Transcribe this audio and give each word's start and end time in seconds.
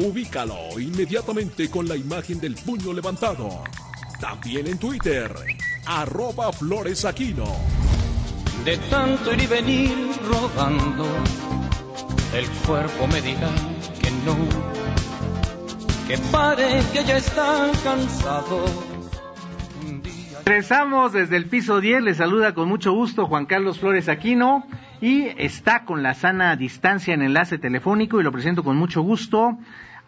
Ubícalo 0.00 0.78
inmediatamente 0.78 1.68
con 1.68 1.88
la 1.88 1.96
imagen 1.96 2.38
del 2.38 2.54
puño 2.54 2.92
levantado. 2.92 3.64
También 4.20 4.68
en 4.68 4.78
Twitter, 4.78 5.34
arroba 5.86 6.52
floresaquino. 6.52 7.46
De 8.64 8.76
tanto 8.90 9.32
ir 9.32 9.42
y 9.42 9.46
venir 9.48 9.96
rodando, 10.24 11.04
el 12.32 12.48
cuerpo 12.64 13.08
me 13.08 13.20
dirá 13.20 13.50
que 14.00 14.10
no, 14.24 14.36
que 16.06 16.16
pare 16.30 16.80
que 16.92 17.04
ya 17.04 17.16
está 17.16 17.68
cansado. 17.82 18.66
Regresamos 20.44 21.12
desde 21.12 21.36
el 21.36 21.46
piso 21.46 21.80
10, 21.80 22.02
le 22.02 22.14
saluda 22.14 22.54
con 22.54 22.68
mucho 22.68 22.92
gusto 22.92 23.26
Juan 23.26 23.46
Carlos 23.46 23.80
Flores 23.80 24.08
Aquino 24.08 24.64
y 25.00 25.24
está 25.38 25.84
con 25.84 26.04
la 26.04 26.14
sana 26.14 26.54
distancia 26.54 27.14
en 27.14 27.22
enlace 27.22 27.58
telefónico 27.58 28.20
y 28.20 28.22
lo 28.22 28.30
presento 28.30 28.62
con 28.62 28.76
mucho 28.76 29.02
gusto 29.02 29.58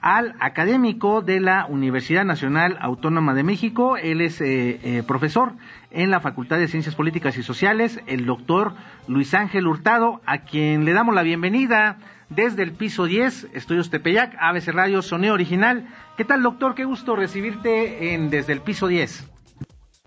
al 0.00 0.34
académico 0.40 1.20
de 1.20 1.40
la 1.40 1.66
Universidad 1.66 2.24
Nacional 2.24 2.78
Autónoma 2.80 3.34
de 3.34 3.42
México. 3.42 3.96
Él 3.96 4.20
es 4.20 4.40
eh, 4.40 4.80
eh, 4.82 5.02
profesor 5.06 5.52
en 5.90 6.10
la 6.10 6.20
Facultad 6.20 6.58
de 6.58 6.68
Ciencias 6.68 6.94
Políticas 6.94 7.36
y 7.36 7.42
Sociales, 7.42 8.00
el 8.06 8.26
doctor 8.26 8.72
Luis 9.08 9.34
Ángel 9.34 9.66
Hurtado, 9.66 10.20
a 10.26 10.38
quien 10.38 10.84
le 10.84 10.92
damos 10.92 11.14
la 11.14 11.22
bienvenida 11.22 11.98
desde 12.28 12.62
el 12.62 12.72
piso 12.72 13.04
10, 13.04 13.48
Estudios 13.54 13.90
Tepeyac, 13.90 14.36
ABC 14.38 14.68
Radio, 14.68 15.02
Soneo 15.02 15.34
Original. 15.34 15.88
¿Qué 16.16 16.24
tal, 16.24 16.42
doctor? 16.42 16.74
Qué 16.74 16.84
gusto 16.84 17.16
recibirte 17.16 18.14
en, 18.14 18.30
desde 18.30 18.52
el 18.52 18.60
piso 18.60 18.86
10. 18.86 19.28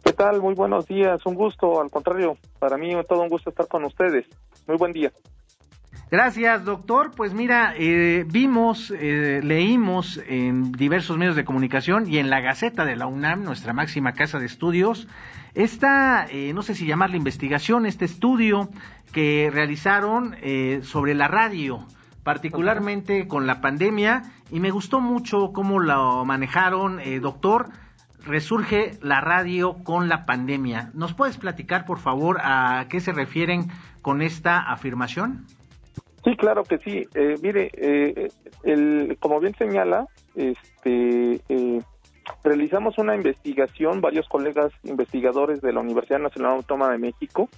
¿Qué 0.03 0.13
tal? 0.13 0.41
Muy 0.41 0.53
buenos 0.53 0.85
días, 0.87 1.25
un 1.25 1.35
gusto, 1.35 1.81
al 1.81 1.89
contrario, 1.89 2.37
para 2.59 2.77
mí 2.77 2.93
todo 3.07 3.21
un 3.21 3.29
gusto 3.29 3.49
estar 3.49 3.67
con 3.67 3.83
ustedes. 3.85 4.25
Muy 4.67 4.77
buen 4.77 4.91
día. 4.93 5.11
Gracias, 6.13 6.63
doctor. 6.63 7.09
Pues 7.15 7.33
mira, 7.33 7.73
eh, 7.75 8.23
vimos, 8.27 8.93
eh, 8.95 9.41
leímos 9.43 10.21
en 10.27 10.71
diversos 10.71 11.17
medios 11.17 11.35
de 11.35 11.43
comunicación 11.43 12.07
y 12.07 12.19
en 12.19 12.29
la 12.29 12.39
Gaceta 12.39 12.85
de 12.85 12.95
la 12.95 13.07
UNAM, 13.07 13.43
nuestra 13.43 13.73
máxima 13.73 14.11
casa 14.11 14.37
de 14.37 14.45
estudios, 14.45 15.07
esta, 15.55 16.27
eh, 16.29 16.53
no 16.53 16.61
sé 16.61 16.75
si 16.75 16.85
llamarla 16.85 17.17
investigación, 17.17 17.87
este 17.87 18.05
estudio 18.05 18.69
que 19.11 19.49
realizaron 19.51 20.35
sobre 20.83 21.15
la 21.15 21.27
radio, 21.27 21.83
particularmente 22.21 23.27
con 23.27 23.47
la 23.47 23.59
pandemia, 23.59 24.21
y 24.51 24.59
me 24.59 24.69
gustó 24.69 25.01
mucho 25.01 25.51
cómo 25.51 25.79
lo 25.79 26.25
manejaron, 26.25 26.99
doctor. 27.21 27.69
Resurge 28.23 28.99
la 29.01 29.19
radio 29.19 29.83
con 29.83 30.09
la 30.09 30.27
pandemia. 30.27 30.91
¿Nos 30.93 31.15
puedes 31.15 31.37
platicar, 31.37 31.85
por 31.85 31.97
favor, 31.97 32.39
a 32.43 32.85
qué 32.87 32.99
se 32.99 33.13
refieren 33.13 33.71
con 34.03 34.21
esta 34.21 34.59
afirmación? 34.59 35.47
Sí, 36.23 36.37
claro 36.37 36.63
que 36.63 36.77
sí. 36.77 37.05
Eh, 37.15 37.35
mire, 37.41 37.69
eh, 37.73 38.29
el, 38.63 39.17
como 39.19 39.41
bien 39.41 39.53
señala, 39.55 40.07
este, 40.35 41.41
eh, 41.49 41.81
realizamos 42.43 42.97
una 42.97 43.15
investigación, 43.15 43.99
varios 43.99 44.27
colegas 44.29 44.71
investigadores 44.83 45.61
de 45.61 45.73
la 45.73 45.81
Universidad 45.81 46.19
Nacional 46.19 46.53
Autónoma 46.53 46.91
de 46.93 46.97
México, 46.97 47.49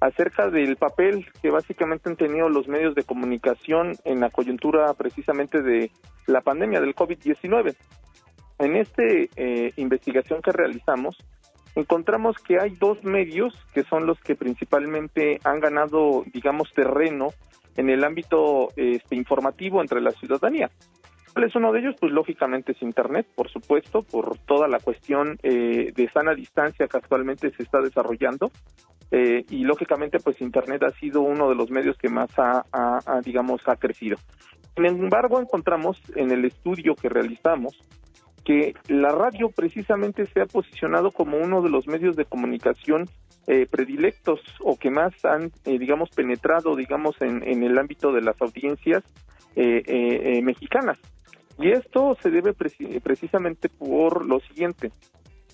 acerca 0.00 0.48
del 0.50 0.76
papel 0.76 1.26
que 1.40 1.50
básicamente 1.50 2.08
han 2.08 2.16
tenido 2.16 2.48
los 2.48 2.66
medios 2.66 2.94
de 2.94 3.04
comunicación 3.04 3.96
en 4.04 4.20
la 4.20 4.30
coyuntura 4.30 4.92
precisamente 4.94 5.62
de 5.62 5.90
la 6.26 6.40
pandemia 6.40 6.80
del 6.80 6.94
COVID-19. 6.94 7.76
En 8.60 8.76
esta 8.76 9.02
investigación 9.76 10.42
que 10.42 10.50
realizamos, 10.50 11.16
encontramos 11.76 12.36
que 12.38 12.60
hay 12.60 12.70
dos 12.70 13.02
medios 13.04 13.54
que 13.72 13.84
son 13.84 14.06
los 14.06 14.20
que 14.20 14.34
principalmente 14.34 15.38
han 15.44 15.60
ganado, 15.60 16.24
digamos, 16.32 16.72
terreno 16.74 17.28
en 17.78 17.90
el 17.90 18.02
ámbito 18.04 18.68
este, 18.76 19.14
informativo 19.14 19.80
entre 19.80 20.00
la 20.00 20.10
ciudadanía. 20.10 20.68
¿Cuál 21.32 21.46
es 21.46 21.54
uno 21.54 21.72
de 21.72 21.78
ellos? 21.78 21.94
Pues 22.00 22.12
lógicamente 22.12 22.72
es 22.72 22.82
Internet, 22.82 23.28
por 23.36 23.48
supuesto, 23.50 24.02
por 24.02 24.36
toda 24.38 24.66
la 24.66 24.80
cuestión 24.80 25.38
eh, 25.44 25.92
de 25.94 26.10
sana 26.10 26.34
distancia 26.34 26.88
que 26.88 26.96
actualmente 26.96 27.50
se 27.50 27.62
está 27.62 27.80
desarrollando. 27.80 28.50
Eh, 29.12 29.44
y 29.48 29.62
lógicamente 29.62 30.18
pues 30.18 30.40
Internet 30.40 30.82
ha 30.82 30.90
sido 30.98 31.22
uno 31.22 31.48
de 31.48 31.54
los 31.54 31.70
medios 31.70 31.96
que 31.96 32.08
más 32.08 32.30
ha, 32.36 32.64
digamos, 33.24 33.60
ha 33.66 33.76
crecido. 33.76 34.16
Sin 34.74 34.84
embargo, 34.84 35.40
encontramos 35.40 36.02
en 36.16 36.32
el 36.32 36.44
estudio 36.44 36.96
que 36.96 37.08
realizamos 37.08 37.78
que 38.44 38.74
la 38.88 39.10
radio 39.10 39.50
precisamente 39.54 40.26
se 40.26 40.40
ha 40.40 40.46
posicionado 40.46 41.12
como 41.12 41.36
uno 41.36 41.62
de 41.62 41.70
los 41.70 41.86
medios 41.86 42.16
de 42.16 42.24
comunicación 42.24 43.04
eh, 43.50 43.66
predilectos 43.66 44.40
o 44.60 44.78
que 44.78 44.90
más 44.90 45.24
han, 45.24 45.50
eh, 45.64 45.78
digamos, 45.78 46.10
penetrado, 46.10 46.76
digamos, 46.76 47.16
en, 47.22 47.62
el 47.62 47.78
ámbito 47.78 48.12
de 48.12 48.20
las 48.20 48.38
audiencias 48.42 49.02
eh, 49.56 50.42
mexicanas. 50.42 50.98
Y 51.58 51.70
esto 51.70 52.14
se 52.22 52.28
debe 52.28 52.52
precisamente 52.52 53.70
por 53.70 54.26
lo 54.26 54.40
siguiente. 54.40 54.92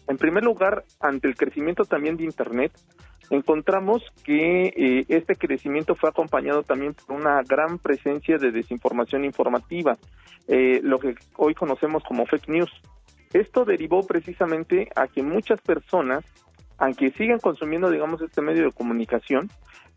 En 0.08 0.16
primer 0.16 0.42
lugar, 0.42 0.82
ante 0.98 1.28
el 1.28 1.36
crecimiento 1.36 1.84
también 1.84 2.16
de 2.16 2.24
Internet, 2.24 2.72
encontramos 3.30 4.02
que 4.24 5.06
este 5.08 5.36
crecimiento 5.36 5.94
fue 5.94 6.10
acompañado 6.10 6.64
también 6.64 6.94
por 6.94 7.14
una 7.14 7.42
gran 7.44 7.78
presencia 7.78 8.38
de 8.38 8.50
desinformación 8.50 9.24
informativa, 9.24 9.96
lo 10.48 10.98
que 10.98 11.14
hoy 11.36 11.54
conocemos 11.54 12.02
como 12.02 12.26
fake 12.26 12.48
news. 12.48 12.72
Esto 13.34 13.64
derivó 13.64 14.06
precisamente 14.06 14.88
a 14.94 15.08
que 15.08 15.20
muchas 15.22 15.60
personas, 15.60 16.24
aunque 16.78 17.10
sigan 17.12 17.38
consumiendo, 17.38 17.90
digamos, 17.90 18.20
este 18.22 18.42
medio 18.42 18.64
de 18.64 18.72
comunicación, 18.72 19.50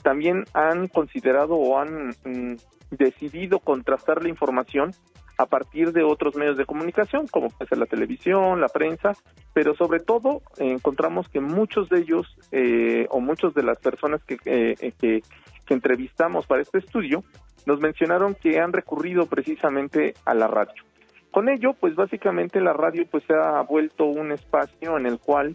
también 0.04 0.46
han 0.54 0.88
considerado 0.88 1.56
o 1.56 1.80
han 1.80 2.10
mm, 2.24 2.56
decidido 2.92 3.60
contrastar 3.60 4.22
la 4.24 4.30
información 4.30 4.92
a 5.38 5.46
partir 5.46 5.92
de 5.92 6.04
otros 6.04 6.36
medios 6.36 6.58
de 6.58 6.66
comunicación, 6.66 7.28
como 7.28 7.50
puede 7.50 7.70
ser 7.70 7.78
la 7.78 7.86
televisión, 7.86 8.60
la 8.60 8.70
prensa, 8.70 9.12
pero 9.54 9.76
sobre 9.76 10.00
todo 10.00 10.42
encontramos 10.58 11.30
que 11.30 11.40
muchos 11.40 11.90
de 11.90 12.00
ellos 12.00 12.26
eh, 12.52 13.06
o 13.12 13.20
muchas 13.20 13.54
de 13.54 13.64
las 13.64 13.78
personas 13.78 14.24
que, 14.24 14.38
eh, 14.46 14.94
que, 15.00 15.22
que 15.66 15.74
entrevistamos 15.74 16.48
para 16.48 16.64
este 16.64 16.80
estudio 16.80 17.24
nos 17.68 17.80
mencionaron 17.80 18.34
que 18.34 18.60
han 18.60 18.74
recurrido 18.74 19.28
precisamente 19.28 20.16
a 20.26 20.34
la 20.34 20.48
radio. 20.48 20.84
Con 21.32 21.50
ello, 21.50 21.74
pues 21.80 21.96
básicamente 21.96 22.60
la 22.60 22.74
radio 22.74 23.06
pues 23.12 23.24
se 23.26 23.34
ha 23.34 23.62
vuelto 23.62 24.06
un 24.06 24.32
espacio 24.32 24.98
en 24.98 25.06
el 25.06 25.20
cual 25.20 25.54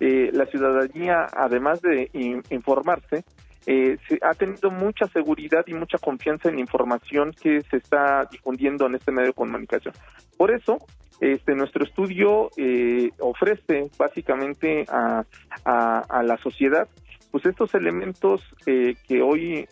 eh, 0.00 0.30
la 0.32 0.46
ciudadanía, 0.46 1.26
además 1.32 1.80
de 1.82 2.10
informarse, 2.50 3.24
eh, 3.66 3.96
se, 4.08 4.18
ha 4.22 4.34
tenido 4.34 4.70
mucha 4.70 5.06
seguridad 5.06 5.64
y 5.66 5.74
mucha 5.74 5.98
confianza 5.98 6.48
en 6.48 6.56
la 6.56 6.60
información 6.60 7.32
que 7.32 7.60
se 7.62 7.76
está 7.76 8.24
difundiendo 8.30 8.86
en 8.86 8.96
este 8.96 9.12
medio 9.12 9.28
de 9.28 9.34
comunicación. 9.34 9.94
Por 10.36 10.50
eso, 10.50 10.78
este, 11.20 11.54
nuestro 11.54 11.84
estudio 11.84 12.50
eh, 12.56 13.10
ofrece 13.20 13.90
básicamente 13.96 14.84
a, 14.88 15.24
a, 15.64 16.22
la 16.24 16.36
sociedad 16.38 16.88
pues 17.30 17.46
estos 17.46 17.74
elementos 17.74 18.42
que 18.66 19.22
hoy 19.22 19.66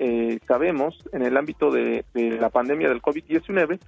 sabemos 0.48 0.97
en 1.12 1.20
el 1.20 1.36
ámbito 1.36 1.70
de, 1.70 2.04
la 2.14 2.48
pandemia 2.48 2.88
del 2.88 3.03
COVID-19 3.03 3.78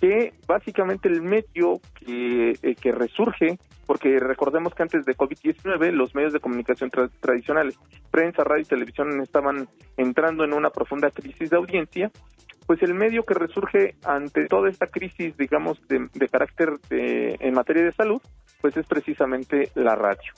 que 0.00 0.32
básicamente 0.46 1.08
el 1.08 1.22
medio 1.22 1.80
que, 1.94 2.56
eh, 2.62 2.74
que 2.74 2.92
resurge, 2.92 3.58
porque 3.88 4.20
recordemos 4.20 4.74
que 4.74 4.82
antes 4.82 5.06
de 5.06 5.16
COVID-19 5.16 5.92
los 5.92 6.14
medios 6.14 6.34
de 6.34 6.40
comunicación 6.40 6.90
tradicionales, 7.20 7.78
prensa, 8.10 8.44
radio 8.44 8.60
y 8.60 8.66
televisión 8.66 9.18
estaban 9.22 9.66
entrando 9.96 10.44
en 10.44 10.52
una 10.52 10.68
profunda 10.68 11.10
crisis 11.10 11.48
de 11.48 11.56
audiencia, 11.56 12.10
pues 12.66 12.82
el 12.82 12.92
medio 12.92 13.22
que 13.22 13.32
resurge 13.32 13.94
ante 14.04 14.44
toda 14.44 14.68
esta 14.68 14.88
crisis, 14.88 15.34
digamos, 15.38 15.80
de, 15.88 16.28
carácter 16.28 16.74
en 16.90 17.54
materia 17.54 17.82
de 17.82 17.92
salud, 17.92 18.20
pues 18.60 18.76
es 18.76 18.86
precisamente 18.86 19.70
la 19.74 19.94
radio. 19.94 20.34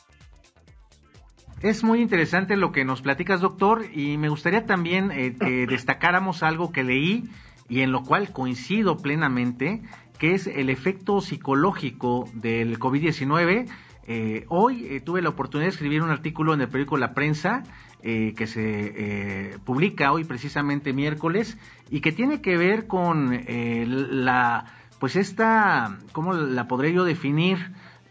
Es 1.60 1.82
muy 1.82 2.00
interesante 2.00 2.56
lo 2.56 2.70
que 2.70 2.84
nos 2.84 3.02
platicas, 3.02 3.40
doctor, 3.40 3.82
y 3.92 4.16
me 4.16 4.28
gustaría 4.28 4.64
también 4.64 5.10
eh, 5.10 5.34
que 5.36 5.66
destacáramos 5.68 6.44
algo 6.44 6.70
que 6.70 6.84
leí 6.84 7.24
y 7.68 7.80
en 7.80 7.90
lo 7.90 8.04
cual 8.04 8.32
coincido 8.32 8.96
plenamente, 8.96 9.82
que 10.20 10.34
es 10.34 10.46
el 10.46 10.70
efecto 10.70 11.20
psicológico 11.20 12.28
del 12.34 12.78
COVID-19. 12.78 13.68
Eh, 14.06 14.44
hoy 14.48 14.86
eh, 14.86 15.00
tuve 15.00 15.22
la 15.22 15.30
oportunidad 15.30 15.66
de 15.66 15.74
escribir 15.74 16.02
un 16.02 16.10
artículo 16.10 16.54
en 16.54 16.60
el 16.60 16.68
periódico 16.68 16.96
La 16.96 17.12
Prensa 17.12 17.64
eh, 18.02 18.34
que 18.36 18.46
se 18.46 19.58
publica 19.64 20.12
hoy 20.12 20.22
precisamente 20.22 20.92
miércoles 20.92 21.58
y 21.90 22.00
que 22.00 22.12
tiene 22.12 22.40
que 22.40 22.56
ver 22.56 22.86
con 22.86 23.36
la, 24.24 24.66
pues 25.00 25.16
esta, 25.16 25.98
¿cómo 26.12 26.34
la 26.34 26.68
podré 26.68 26.92
yo 26.92 27.02
definir? 27.02 27.58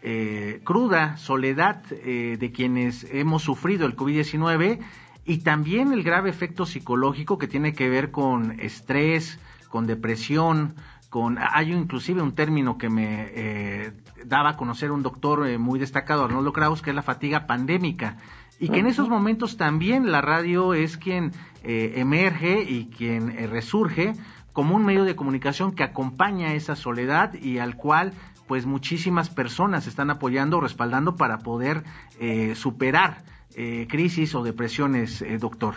eh, 0.02 0.60
cruda 0.64 1.16
soledad 1.16 1.82
eh, 1.90 2.36
de 2.38 2.52
quienes 2.52 3.06
hemos 3.10 3.42
sufrido 3.42 3.86
el 3.86 3.96
COVID-19 3.96 4.78
y 5.26 5.38
también 5.38 5.92
el 5.92 6.02
grave 6.02 6.30
efecto 6.30 6.64
psicológico 6.66 7.38
que 7.38 7.46
tiene 7.46 7.74
que 7.74 7.88
ver 7.88 8.10
con 8.10 8.58
estrés, 8.60 9.38
con 9.68 9.86
depresión, 9.86 10.74
con 11.10 11.36
hay 11.38 11.72
inclusive 11.72 12.22
un 12.22 12.34
término 12.34 12.78
que 12.78 12.88
me 12.88 13.26
eh, 13.34 13.92
daba 14.24 14.50
a 14.50 14.56
conocer 14.56 14.90
un 14.90 15.02
doctor 15.02 15.58
muy 15.58 15.78
destacado, 15.78 16.24
Arnoldo 16.24 16.52
Kraus, 16.52 16.80
que 16.80 16.90
es 16.90 16.96
la 16.96 17.02
fatiga 17.02 17.46
pandémica 17.46 18.16
y 18.58 18.68
que 18.68 18.78
en 18.78 18.86
esos 18.86 19.08
momentos 19.08 19.56
también 19.56 20.12
la 20.12 20.20
radio 20.20 20.74
es 20.74 20.98
quien 20.98 21.32
emerge 21.62 22.62
y 22.62 22.90
quien 22.90 23.50
resurge 23.50 24.12
como 24.52 24.76
un 24.76 24.84
medio 24.84 25.04
de 25.04 25.16
comunicación 25.16 25.74
que 25.74 25.82
acompaña 25.82 26.54
esa 26.54 26.76
soledad 26.76 27.34
y 27.34 27.58
al 27.58 27.76
cual 27.76 28.12
pues 28.50 28.66
muchísimas 28.66 29.30
personas 29.30 29.86
están 29.86 30.10
apoyando 30.10 30.58
o 30.58 30.60
respaldando 30.60 31.14
para 31.14 31.38
poder 31.38 31.84
eh, 32.18 32.56
superar 32.56 33.18
eh, 33.54 33.86
crisis 33.88 34.34
o 34.34 34.42
depresiones, 34.42 35.22
eh, 35.22 35.38
doctor. 35.38 35.76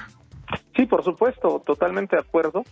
Sí, 0.75 0.87
por 0.87 1.03
supuesto, 1.03 1.61
totalmente 1.63 2.15
de 2.15 2.23
acuerdo. 2.23 2.63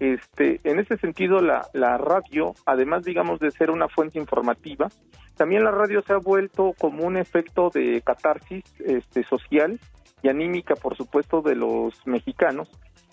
Este, 0.00 0.60
en 0.64 0.78
ese 0.78 0.96
sentido, 0.98 1.40
la, 1.40 1.66
la 1.72 1.98
radio, 1.98 2.54
además, 2.66 3.04
digamos, 3.04 3.40
de 3.40 3.50
ser 3.50 3.70
una 3.70 3.88
fuente 3.88 4.18
informativa, 4.18 4.88
también 5.36 5.64
la 5.64 5.70
radio 5.70 6.02
se 6.02 6.12
ha 6.12 6.18
vuelto 6.18 6.74
como 6.78 7.04
un 7.04 7.16
efecto 7.16 7.70
de 7.72 8.02
catarsis 8.02 8.64
este, 8.80 9.22
social 9.24 9.78
y 10.22 10.28
anímica, 10.28 10.74
por 10.74 10.96
supuesto, 10.96 11.42
de 11.42 11.54
los 11.54 12.06
mexicanos, 12.06 12.68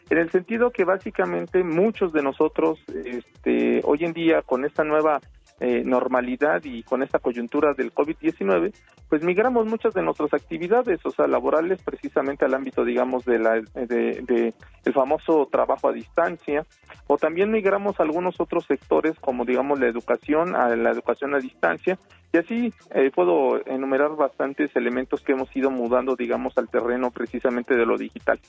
en 0.10 0.20
el 0.20 0.32
sentido 0.32 0.72
que 0.72 0.86
básicamente 0.86 1.64
muchos 1.64 2.14
de 2.14 2.22
nosotros, 2.22 2.80
este, 2.88 3.82
hoy 3.84 4.06
en 4.06 4.14
día, 4.14 4.42
con 4.44 4.64
esta 4.66 4.84
nueva 4.84 5.20
eh, 5.60 5.84
normalidad 5.86 6.62
y 6.64 6.84
con 6.84 7.02
esta 7.02 7.20
coyuntura 7.20 7.74
del 7.74 7.94
COVID-19, 7.94 8.74
pues 9.10 9.24
migramos 9.24 9.66
muchas 9.68 9.94
de 9.94 10.02
nuestras 10.02 10.34
actividades, 10.34 11.00
o 11.06 11.12
sea, 11.12 11.28
laborales, 11.28 11.82
precisamente 11.82 12.44
al 12.44 12.54
ámbito, 12.54 12.84
digamos, 12.84 13.24
de 13.24 13.40
la, 13.40 13.62
de, 13.74 14.54
el 14.84 14.94
famoso 14.94 15.48
trabajo 15.52 15.90
a 15.90 15.94
distancia, 15.94 16.66
o 17.08 17.18
también 17.18 17.52
migramos 17.52 18.00
a 18.00 18.04
algunos 18.04 18.40
otros 18.40 18.66
sectores, 18.66 19.18
como, 19.20 19.46
digamos, 19.46 19.80
la 19.80 19.88
educación, 19.88 20.56
a 20.56 20.76
la 20.76 20.92
educación 20.92 21.36
a 21.36 21.40
distancia, 21.40 21.98
y 22.34 22.38
así 22.38 22.74
eh, 22.94 23.12
puedo 23.16 23.66
enumerar 23.66 24.16
bastantes 24.16 24.76
elementos 24.76 25.22
que 25.22 25.32
hemos 25.32 25.56
ido 25.56 25.72
mudando, 25.72 26.16
digamos, 26.16 26.58
al 26.58 26.68
terreno 26.68 27.12
precisamente 27.12 27.76
de 27.76 27.86
lo 27.86 27.98
digital. 27.98 28.40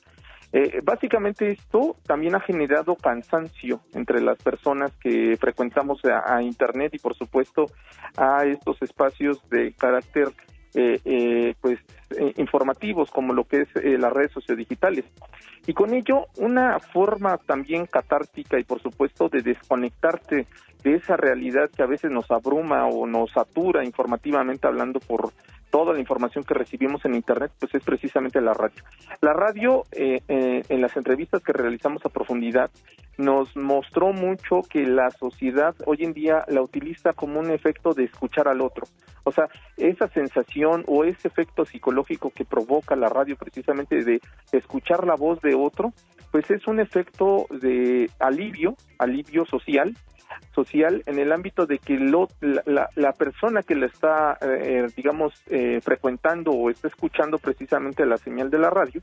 Eh, 0.52 0.81
básicamente 0.82 1.50
esto 1.50 1.96
también 2.06 2.34
ha 2.34 2.40
generado 2.40 2.94
cansancio 2.96 3.81
entre 3.94 4.20
las 4.20 4.38
personas 4.38 4.93
que 4.96 5.37
frecuentamos 5.38 6.00
a, 6.04 6.43
Internet 6.43 6.94
y 6.94 6.98
por 6.98 7.16
supuesto 7.16 7.66
a 8.16 8.44
estos 8.44 8.81
espacios 8.82 9.46
de 9.50 9.75
carácter 9.75 10.28
eh, 10.75 11.00
eh, 11.04 11.54
pues 11.60 11.81
informativos 12.37 13.10
como 13.10 13.32
lo 13.32 13.44
que 13.44 13.62
es 13.62 13.69
las 13.98 14.12
redes 14.12 14.32
sociodigitales. 14.32 15.04
Y 15.66 15.72
con 15.72 15.93
ello 15.93 16.26
una 16.37 16.78
forma 16.78 17.38
también 17.38 17.87
catártica 17.87 18.58
y 18.60 18.64
por 18.64 18.81
supuesto 18.81 19.28
de 19.28 19.43
desconectarte 19.43 20.46
de 20.86 20.94
esa 20.94 21.16
realidad 21.16 21.68
que 21.76 21.82
a 21.82 21.86
veces 21.86 22.12
nos 22.12 22.30
abruma 22.30 22.86
o 22.86 23.08
nos 23.08 23.32
satura 23.32 23.84
informativamente 23.84 24.68
hablando 24.68 25.00
por 25.00 25.32
toda 25.68 25.92
la 25.92 25.98
información 25.98 26.44
que 26.44 26.54
recibimos 26.54 27.04
en 27.04 27.16
Internet, 27.16 27.50
pues 27.58 27.74
es 27.74 27.82
precisamente 27.82 28.40
la 28.40 28.54
radio. 28.54 28.84
La 29.20 29.32
radio, 29.32 29.82
eh, 29.90 30.20
eh, 30.28 30.62
en 30.68 30.80
las 30.80 30.96
entrevistas 30.96 31.42
que 31.42 31.52
realizamos 31.52 32.06
a 32.06 32.08
profundidad, 32.08 32.70
nos 33.18 33.56
mostró 33.56 34.12
mucho 34.12 34.60
que 34.70 34.86
la 34.86 35.10
sociedad 35.10 35.74
hoy 35.86 36.04
en 36.04 36.12
día 36.12 36.44
la 36.46 36.62
utiliza 36.62 37.12
como 37.14 37.40
un 37.40 37.50
efecto 37.50 37.92
de 37.92 38.04
escuchar 38.04 38.46
al 38.46 38.60
otro. 38.60 38.86
O 39.24 39.32
sea, 39.32 39.48
esa 39.76 40.06
sensación 40.10 40.84
o 40.86 41.02
ese 41.02 41.26
efecto 41.26 41.64
psicológico 41.64 42.30
que 42.30 42.44
provoca 42.44 42.94
la 42.94 43.08
radio 43.08 43.34
precisamente 43.34 44.04
de 44.04 44.20
escuchar 44.52 45.04
la 45.04 45.16
voz 45.16 45.40
de 45.40 45.56
otro, 45.56 45.92
pues 46.30 46.48
es 46.52 46.64
un 46.68 46.78
efecto 46.78 47.46
de 47.50 48.08
alivio, 48.20 48.76
alivio 48.98 49.44
social, 49.46 49.96
social 50.55 51.02
en 51.06 51.19
el 51.19 51.32
ámbito 51.32 51.67
de 51.67 51.78
que 51.78 51.99
lo, 51.99 52.28
la, 52.40 53.12
persona 53.12 53.62
que 53.62 53.75
la 53.75 53.87
está, 53.87 54.38
eh, 54.40 54.87
digamos, 54.96 55.32
eh, 55.49 55.81
frecuentando 55.82 56.52
o 56.52 56.70
está 56.70 56.88
escuchando 56.88 57.38
precisamente 57.38 58.06
la 58.06 58.19
señal 58.19 58.50
de 58.50 58.58
la 58.58 58.70
radio, 58.70 59.02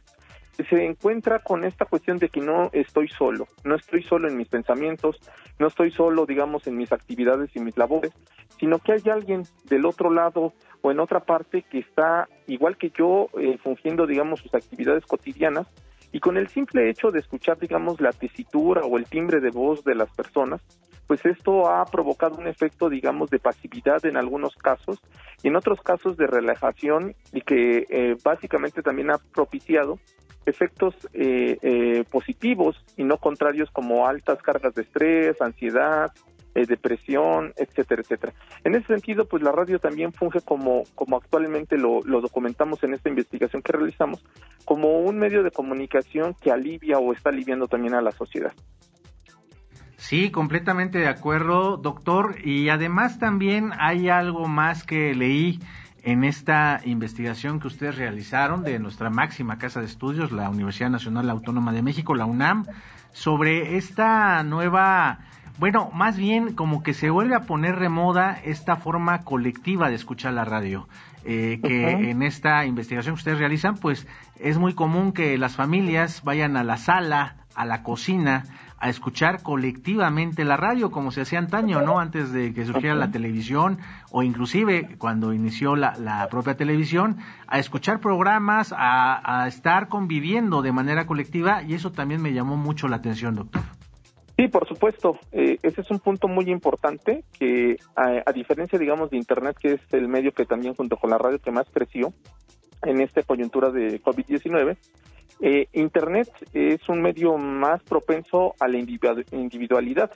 se 0.70 0.86
encuentra 0.86 1.40
con 1.40 1.64
esta 1.64 1.86
cuestión 1.86 2.20
de 2.20 2.30
que 2.30 2.40
no 2.40 2.70
estoy 2.74 3.08
solo, 3.08 3.48
no 3.64 3.75
estoy 3.75 4.04
solo 4.04 4.28
en 4.28 4.38
mis 4.38 4.48
pensamientos, 4.48 5.20
no 5.58 5.68
estoy 5.68 5.92
solo, 5.92 6.25
digamos, 6.25 6.68
en 6.68 6.78
mis 6.78 6.92
actividades 6.92 7.50
y 7.56 7.60
mis 7.60 7.76
labores, 7.78 8.14
sino 8.60 8.78
que 8.80 8.94
hay 8.94 9.02
alguien 9.12 9.44
del 9.66 9.86
otro 9.86 10.12
lado 10.12 10.54
o 10.81 10.92
en 10.92 11.00
otra 11.00 11.22
parte 11.22 11.64
que 11.64 11.80
está 11.80 12.28
igual 12.46 12.78
que 12.78 12.92
yo 12.92 13.30
eh, 13.40 13.58
fungiendo, 13.64 14.06
digamos, 14.06 14.42
sus 14.42 14.54
actividades 14.54 15.06
cotidianas 15.06 15.68
y 16.12 16.19
con 16.19 16.38
el 16.38 16.48
simple 16.50 16.90
hecho 16.90 17.10
de 17.10 17.19
escuchar, 17.19 17.58
digamos, 17.58 18.00
la 18.00 18.12
tesitura 18.12 18.81
o 18.81 18.98
el 18.98 19.06
timbre 19.06 19.40
de 19.40 19.50
voz 19.50 19.84
de 19.84 19.96
las 19.96 20.12
personas, 20.12 20.62
pues 21.08 21.26
esto 21.26 21.70
ha 21.70 21.86
provocado 21.86 22.38
un 22.38 22.48
efecto, 22.48 22.90
digamos, 22.90 23.30
de 23.30 23.40
pasividad 23.40 24.06
en 24.06 24.18
algunos 24.18 24.56
casos 24.56 25.00
y 25.42 25.50
en 25.50 25.56
otros 25.56 25.82
casos 25.82 26.18
de 26.18 26.28
relajación 26.28 27.16
y 27.32 27.42
que 27.42 27.86
eh, 27.90 28.16
básicamente 28.24 28.82
también 28.82 29.12
ha 29.12 29.18
propiciado 29.18 30.00
efectos 30.46 30.96
eh, 31.14 31.58
eh, 31.62 32.04
positivos 32.10 32.84
y 32.98 33.04
no 33.04 33.18
contrarios 33.18 33.70
como 33.72 34.08
altas 34.08 34.42
cargas 34.42 34.74
de 34.76 34.84
estrés, 34.84 35.42
ansiedad, 35.42 36.12
depresión, 36.54 37.52
etcétera, 37.58 38.04
etcétera. 38.04 38.34
En 38.64 38.76
ese 38.76 38.86
sentido, 38.86 39.26
pues 39.26 39.42
la 39.42 39.52
radio 39.52 39.80
también 39.80 40.14
funge 40.14 40.40
como, 40.42 40.84
como 40.94 41.18
actualmente 41.18 41.78
lo, 41.80 42.02
lo, 42.02 42.22
documentamos 42.22 42.84
en 42.84 42.94
esta 42.94 43.10
investigación 43.10 43.64
que 43.64 43.72
realizamos, 43.72 44.24
como 44.64 45.00
un 45.00 45.18
medio 45.18 45.42
de 45.42 45.50
comunicación 45.50 46.36
que 46.40 46.52
alivia 46.52 47.00
o 47.00 47.12
está 47.12 47.32
aliviando 47.32 47.68
también 47.68 47.96
a 47.96 48.02
la 48.02 48.12
sociedad. 48.12 48.54
Sí, 50.04 50.32
completamente 50.32 51.00
de 51.00 51.08
acuerdo, 51.08 51.78
doctor. 51.78 52.36
Y 52.44 52.68
además 52.68 53.20
también 53.20 53.72
hay 53.80 54.10
algo 54.10 54.50
más 54.50 54.84
que 54.84 55.16
leí 55.16 55.62
en 56.04 56.26
esta 56.26 56.82
investigación 56.84 57.62
que 57.62 57.68
ustedes 57.68 57.96
realizaron 57.96 58.64
de 58.64 58.80
nuestra 58.80 59.10
máxima 59.10 59.58
casa 59.58 59.80
de 59.80 59.86
estudios, 59.86 60.34
la 60.34 60.50
Universidad 60.50 60.90
Nacional 60.90 61.30
Autónoma 61.30 61.72
de 61.72 61.84
México, 61.84 62.16
la 62.16 62.26
UNAM, 62.26 62.66
sobre 63.14 63.78
esta 63.78 64.44
nueva, 64.44 65.20
bueno, 65.58 65.90
más 65.94 66.18
bien 66.18 66.54
como 66.54 66.84
que 66.84 66.94
se 66.94 67.10
vuelve 67.10 67.36
a 67.36 67.44
poner 67.44 67.80
de 67.80 67.88
moda 67.88 68.38
esta 68.44 68.76
forma 68.76 69.22
colectiva 69.22 69.88
de 69.88 69.96
escuchar 69.96 70.34
la 70.34 70.44
radio. 70.44 70.90
Eh, 71.24 71.62
que 71.64 72.10
en 72.12 72.24
esta 72.24 72.66
investigación 72.66 73.16
que 73.16 73.19
ustedes 73.19 73.40
realizan, 73.40 73.78
pues 73.78 74.06
es 74.38 74.57
muy 74.57 74.74
común 74.74 75.14
que 75.14 75.38
las 75.38 75.56
familias 75.56 76.24
vayan 76.26 76.57
a 76.57 76.66
la 76.66 76.76
sala, 76.76 77.38
a 77.56 77.66
la 77.66 77.83
cocina, 77.83 78.44
a 78.83 78.90
escuchar 78.90 79.44
colectivamente 79.44 80.44
la 80.44 80.57
radio 80.57 80.92
como 80.92 81.11
se 81.11 81.21
hacía 81.21 81.40
antaño, 81.40 81.81
¿no? 81.81 82.02
Antes 82.02 82.33
de 82.33 82.54
que 82.54 82.66
surgiera 82.66 82.95
la 82.95 83.11
televisión 83.11 83.78
o 84.11 84.23
inclusive 84.23 84.97
cuando 84.97 85.31
inició 85.31 85.78
la, 85.78 86.28
propia 86.30 86.57
televisión, 86.57 87.16
a 87.47 87.59
escuchar 87.59 88.02
programas, 88.02 88.75
a, 88.78 89.45
estar 89.47 89.87
conviviendo 89.87 90.61
de 90.61 90.73
manera 90.73 91.07
colectiva 91.07 91.63
y 91.63 91.75
eso 91.75 91.94
también 91.94 92.21
me 92.21 92.33
llamó 92.33 92.57
mucho 92.57 92.90
la 92.90 92.97
atención, 92.97 93.35
doctor. 93.35 93.61
Sí, 94.35 94.49
por 94.49 94.68
supuesto. 94.68 95.18
Eh, 95.31 95.59
ese 95.63 95.80
es 95.80 95.90
un 95.90 95.99
punto 95.99 96.28
muy 96.28 96.52
importante 96.52 97.23
que, 97.40 97.78
a, 97.95 98.33
diferencia, 98.33 98.78
digamos, 98.78 99.11
de 99.11 99.16
Internet, 99.16 99.56
que 99.61 99.75
es 99.75 99.81
el 99.94 100.09
medio 100.09 100.33
que 100.33 100.44
también 100.44 100.73
junto 100.73 100.97
con 100.97 101.09
la 101.09 101.18
radio 101.18 101.40
que 101.40 101.52
más 101.52 101.69
creció 101.71 102.11
en 102.81 102.99
esta 102.99 103.23
coyuntura 103.23 103.69
de 103.69 104.02
COVID-19, 104.02 104.75
eh, 105.45 105.68
Internet 105.73 106.30
es 106.54 106.88
un 106.88 107.02
medio 107.02 107.38
más 107.38 107.83
propenso 107.83 108.56
a 108.62 108.69
la 108.69 108.78
individualidad. 108.78 110.09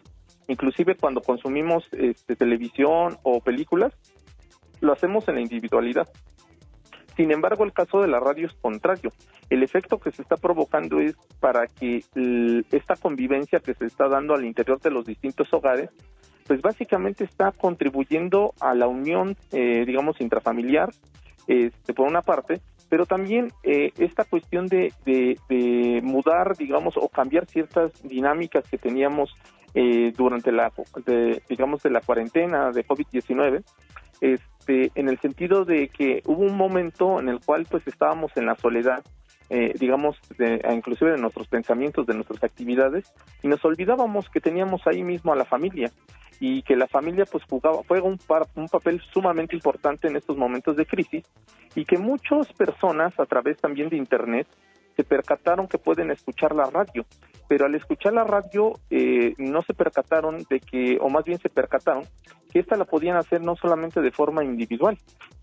Inclusive 0.48 0.96
cuando 0.96 1.19
consumimos 1.19 1.84
este, 1.91 2.38
televisión 2.38 3.17
o 3.24 3.41
películas, 3.41 3.91
lo 4.79 4.93
hacemos 4.93 5.27
en 5.27 5.36
la 5.36 5.41
individualidad. 5.41 6.07
Sin 7.17 7.34
embargo, 7.34 7.65
el 7.65 7.74
caso 7.74 8.01
de 8.01 8.07
la 8.07 8.22
radio 8.22 8.48
es 8.48 8.53
contrario. 8.53 9.12
El 9.50 9.63
efecto 9.63 10.00
que 10.00 10.12
se 10.12 10.22
está 10.22 10.38
provocando 10.38 11.01
es 11.01 11.17
para 11.41 11.67
que 11.67 12.05
esta 12.72 12.96
convivencia 12.96 13.60
que 13.60 13.74
se 13.74 13.84
está 13.84 14.07
dando 14.07 14.34
al 14.34 14.46
interior 14.46 14.79
de 14.79 14.91
los 14.91 15.05
distintos 15.05 15.51
hogares, 15.51 15.89
pues 16.46 16.62
básicamente 16.62 17.25
está 17.25 17.51
contribuyendo 17.51 18.53
a 18.62 18.74
la 18.74 18.88
unión, 18.88 19.36
eh, 19.51 19.84
digamos, 19.86 20.22
intrafamiliar, 20.22 20.91
este, 21.48 21.93
por 21.93 22.07
una 22.07 22.22
parte, 22.22 22.62
pero 22.89 23.06
también 23.06 23.51
eh, 23.63 23.91
esta 23.98 24.24
cuestión 24.24 24.67
de, 24.67 24.94
de, 25.06 26.01
mudar, 26.03 26.56
digamos, 26.58 26.96
o 26.98 27.10
cambiar 27.10 27.46
ciertas 27.46 27.91
dinámicas 28.03 28.67
que 28.70 28.77
teníamos 28.77 29.34
eh, 29.74 30.13
durante 30.15 30.51
la, 30.51 30.72
digamos, 31.50 31.84
de 31.84 31.89
la 31.89 32.01
cuarentena 32.01 32.72
de 32.72 32.86
COVID-19, 32.86 33.63
este, 34.22 34.91
en 34.96 35.10
el 35.10 35.20
sentido 35.20 35.65
de 35.65 35.89
que 35.89 36.22
hubo 36.25 36.44
un 36.44 36.58
momento 36.58 37.20
en 37.20 37.29
el 37.29 37.39
cual 37.39 37.67
pues 37.70 37.86
estábamos 37.88 38.32
en 38.36 38.46
la 38.46 38.56
soledad, 38.56 39.03
eh, 39.50 39.74
digamos, 39.80 40.18
de, 40.38 40.62
inclusive 40.74 41.12
de 41.12 41.18
nuestros 41.18 41.48
pensamientos, 41.48 42.06
de 42.06 42.13
nuestras 42.13 42.44
actividades, 42.44 43.13
y 43.42 43.48
nos 43.48 43.63
olvidábamos 43.63 44.30
que 44.30 44.42
teníamos 44.42 44.82
ahí 44.86 45.04
mismo 45.04 45.34
a 45.34 45.36
la 45.36 45.46
familia. 45.46 45.92
y 46.39 46.62
que 46.62 46.75
la 46.75 46.86
familia 46.88 47.25
pues 47.25 47.44
jugaba 47.46 47.80
juega 47.88 48.06
un, 48.06 48.20
un 48.56 48.68
papel 48.68 49.01
sumamente 49.12 49.56
importante 49.56 50.08
en 50.08 50.16
estos 50.16 50.38
momentos 50.38 50.75
de 50.75 50.86
crisis 50.86 51.25
y 51.74 51.84
que 51.84 51.98
muchas 51.98 52.54
personas 52.54 53.20
a 53.20 53.25
través 53.25 53.58
también 53.58 53.89
de 53.89 53.98
internet 53.98 54.46
se 54.98 55.04
percataron 55.04 55.68
que 55.68 55.77
pueden 55.77 56.10
escuchar 56.10 56.56
la 56.56 56.66
radio, 56.66 57.06
pero 57.48 57.68
al 57.68 57.75
escuchar 57.75 58.13
la 58.13 58.24
radio 58.24 58.74
eh, 58.89 59.36
no 59.38 59.62
se 59.62 59.75
percataron 59.75 60.44
de 60.50 60.60
que, 60.60 60.98
o 61.00 61.10
más 61.10 61.24
bien 61.24 61.38
se 61.38 61.50
percataron, 61.50 62.04
que 62.51 62.60
esta 62.60 62.75
la 62.75 62.86
podían 62.86 63.16
hacer 63.16 63.42
no 63.42 63.56
solamente 63.56 64.01
de 64.01 64.12
forma 64.12 64.44
individual, 64.44 64.98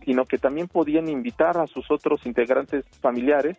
sino 0.05 0.25
que 0.25 0.39
también 0.39 0.67
podían 0.67 1.09
invitar 1.09 1.57
a 1.57 1.69
sus 1.69 1.89
otros 1.91 2.27
integrantes 2.27 2.85
familiares 3.01 3.57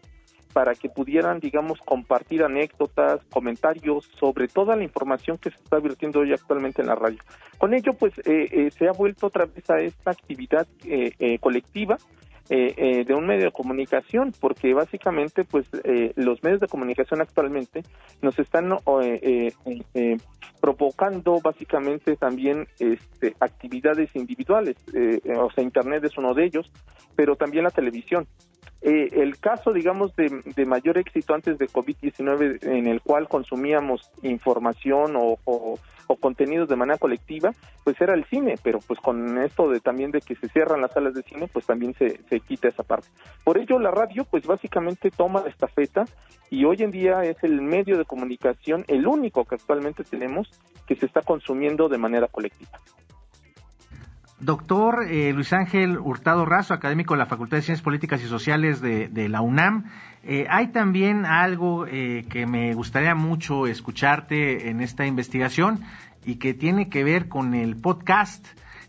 para 0.56 0.74
que 0.74 0.88
pudieran, 0.88 1.42
digamos, 1.42 1.80
compartir 1.82 2.42
anécdotas, 2.42 3.20
comentarios 3.26 4.10
sobre 4.18 4.48
toda 4.48 4.78
la 4.78 4.84
información 4.86 5.38
que 5.38 5.50
se 5.50 5.58
está 5.58 5.80
vertiendo 5.80 6.22
hoy 6.22 6.32
actualmente 6.32 6.82
en 6.82 6.88
la 6.88 6.96
radio. 6.96 7.20
Con 7.58 7.74
ello, 7.74 7.92
pues, 7.94 8.18
eh, 8.20 8.48
eh, 8.50 8.72
se 8.72 8.88
ha 8.88 8.94
vuelto 8.94 9.28
otra 9.28 9.48
vez 9.48 9.70
a 9.70 9.82
esta 9.82 10.12
actividad 10.12 10.66
eh, 10.86 11.38
colectiva 11.40 11.98
de 12.48 13.14
un 13.14 13.26
medio 13.26 13.46
de 13.46 13.52
comunicación, 13.52 14.32
porque 14.40 14.74
básicamente, 14.74 15.44
pues, 15.44 15.68
los 16.16 16.44
medios 16.44 16.62
de 16.62 16.68
comunicación 16.68 17.20
actualmente 17.20 17.82
nos 18.22 18.38
están 18.38 18.70
provocando 20.62 21.42
básicamente 21.44 22.16
también 22.18 22.68
este, 22.80 23.36
actividades 23.40 24.16
individuales, 24.16 24.78
o 25.40 25.50
sea, 25.50 25.64
Internet 25.64 26.04
es 26.04 26.16
uno 26.20 26.36
de 26.36 26.46
ellos, 26.46 26.72
pero 27.16 27.36
también 27.36 27.64
la 27.64 27.72
televisión. 27.72 28.28
Eh, 28.82 29.10
el 29.22 29.40
caso, 29.40 29.74
digamos, 29.74 30.16
de, 30.16 30.66
mayor 30.66 30.98
éxito 31.00 31.34
antes 31.34 31.58
de 31.58 31.68
COVID-19 31.68 32.64
en 32.64 32.86
el 32.86 33.02
cual 33.02 33.28
consumíamos 33.28 34.12
información 34.22 35.16
o, 35.16 35.80
contenidos 36.20 36.70
de 36.70 36.76
manera 36.76 37.00
colectiva, 37.00 37.52
pues 37.84 38.00
era 38.00 38.14
el 38.14 38.26
cine, 38.26 38.56
pero 38.62 38.80
pues 38.80 39.00
con 39.00 39.40
esto 39.40 39.70
de 39.70 39.80
también 39.80 40.12
de 40.12 40.22
que 40.22 40.36
se 40.36 40.48
cierran 40.50 40.82
las 40.82 40.92
salas 40.94 41.16
de 41.16 41.24
cine, 41.24 41.48
pues 41.52 41.66
también 41.66 41.96
se, 41.96 42.20
se 42.30 42.40
quita 42.42 42.68
esa 42.68 42.84
parte. 42.84 43.08
Por 43.44 43.58
ello, 43.58 43.80
la 43.80 43.90
radio, 43.90 44.24
pues 44.24 44.46
básicamente 44.46 45.10
toma 45.10 45.44
esta 45.48 45.68
feta 45.68 46.06
y 46.52 46.64
hoy 46.64 46.78
en 46.84 46.92
día 46.92 47.24
es 47.24 47.44
el 47.44 47.62
medio 47.62 47.98
de 47.98 48.06
comunicación, 48.06 48.86
el 48.88 49.08
único 49.08 49.46
que 49.46 49.56
actualmente 49.56 50.04
tenemos 50.04 50.48
que 50.86 50.96
se 50.96 51.08
está 51.08 51.22
consumiendo 51.22 51.90
de 51.90 51.98
manera 51.98 52.28
colectiva. 52.28 52.80
Doctor 54.40 55.06
eh, 55.10 55.32
Luis 55.32 55.54
Ángel 55.54 55.98
Hurtado 55.98 56.46
Razo, 56.46 56.74
académico 56.74 57.14
de 57.14 57.20
la 57.20 57.26
Facultad 57.26 57.58
de 57.58 57.62
Ciencias 57.64 57.84
Políticas 57.84 58.22
y 58.22 58.28
Sociales 58.28 58.82
de, 58.82 59.30
la 59.30 59.42
UNAM. 59.42 59.86
Eh, 60.24 60.46
hay 60.50 60.68
también 60.68 61.26
algo 61.26 61.88
eh, 61.88 62.26
que 62.30 62.46
me 62.46 62.74
gustaría 62.74 63.16
mucho 63.16 63.66
escucharte 63.66 64.70
en 64.70 64.82
esta 64.82 65.06
investigación 65.06 65.82
y 66.26 66.36
que 66.36 66.54
tiene 66.54 66.90
que 66.90 67.06
ver 67.06 67.30
con 67.30 67.54
el 67.54 67.78
podcast 67.78 68.46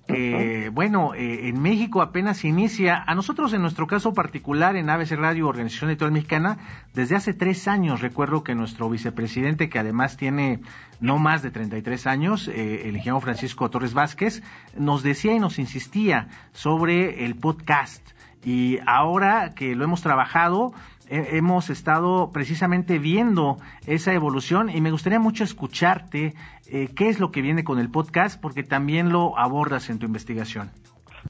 que, 0.06 0.70
bueno, 0.72 1.14
eh, 1.14 1.48
en 1.48 1.60
México 1.60 2.00
apenas 2.00 2.44
inicia. 2.44 3.02
A 3.06 3.14
nosotros, 3.14 3.52
en 3.52 3.62
nuestro 3.62 3.86
caso 3.86 4.12
particular, 4.12 4.76
en 4.76 4.88
ABC 4.88 5.12
Radio, 5.12 5.48
Organización 5.48 5.90
Editorial 5.90 6.12
Mexicana, 6.12 6.58
desde 6.94 7.16
hace 7.16 7.34
tres 7.34 7.66
años, 7.66 8.00
recuerdo 8.00 8.44
que 8.44 8.54
nuestro 8.54 8.88
vicepresidente, 8.88 9.68
que 9.68 9.78
además 9.78 10.16
tiene 10.16 10.60
no 11.00 11.18
más 11.18 11.42
de 11.42 11.50
33 11.50 12.06
años, 12.06 12.48
eh, 12.48 12.82
el 12.88 12.96
ingeniero 12.96 13.20
Francisco 13.20 13.68
Torres 13.68 13.94
Vázquez, 13.94 14.42
nos 14.76 15.02
decía 15.02 15.34
y 15.34 15.40
nos 15.40 15.58
insistía 15.58 16.28
sobre 16.52 17.24
el 17.24 17.34
podcast. 17.34 18.06
Y 18.44 18.78
ahora 18.86 19.54
que 19.54 19.74
lo 19.74 19.84
hemos 19.84 20.02
trabajado, 20.02 20.72
hemos 21.08 21.70
estado 21.70 22.30
precisamente 22.32 22.98
viendo 22.98 23.58
esa 23.86 24.12
evolución 24.12 24.70
y 24.70 24.80
me 24.80 24.90
gustaría 24.90 25.20
mucho 25.20 25.44
escucharte 25.44 26.34
eh, 26.70 26.88
qué 26.96 27.08
es 27.08 27.20
lo 27.20 27.30
que 27.30 27.42
viene 27.42 27.64
con 27.64 27.78
el 27.78 27.90
podcast 27.90 28.40
porque 28.40 28.62
también 28.62 29.12
lo 29.12 29.38
abordas 29.38 29.88
en 29.90 29.98
tu 29.98 30.06
investigación. 30.06 30.70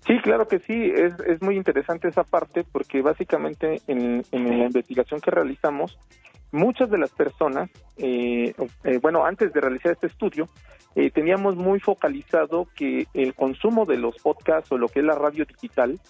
Sí, 0.06 0.18
claro 0.22 0.46
que 0.46 0.58
sí, 0.60 0.92
es, 0.94 1.14
es 1.26 1.42
muy 1.42 1.56
interesante 1.56 2.08
esa 2.08 2.24
parte 2.24 2.64
porque 2.70 3.02
básicamente 3.02 3.80
en, 3.86 4.22
la 4.32 4.66
investigación 4.66 5.20
que 5.20 5.30
realizamos, 5.30 5.98
muchas 6.52 6.90
de 6.90 6.98
las 6.98 7.10
personas, 7.10 7.70
eh, 7.96 8.54
eh, 8.84 8.98
bueno, 9.00 9.24
antes 9.24 9.52
de 9.52 9.60
realizar 9.60 9.92
este 9.92 10.06
estudio, 10.06 10.48
teníamos 11.12 11.56
muy 11.56 11.78
focalizado 11.78 12.68
que 12.74 13.06
el 13.12 13.34
consumo 13.34 13.84
de 13.84 13.98
los 13.98 14.16
podcasts 14.16 14.72
o 14.72 14.78
lo 14.78 14.88
que 14.88 15.00
es 15.00 15.04
la 15.04 15.14
radio 15.14 15.44
digital 15.44 16.00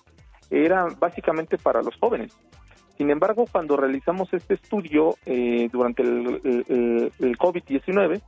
era 0.48 0.86
básicamente 1.00 1.58
para 1.58 1.82
los 1.82 1.96
jóvenes. 1.96 2.32
Sin 2.96 3.10
embargo, 3.10 3.46
cuando 3.50 3.76
realizamos 3.76 4.32
este 4.32 4.54
estudio 4.54 5.16
eh, 5.26 5.68
durante 5.70 6.02
el, 6.02 7.38
COVID-19, 7.38 8.22